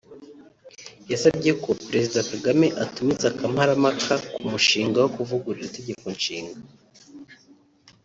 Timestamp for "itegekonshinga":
5.69-6.59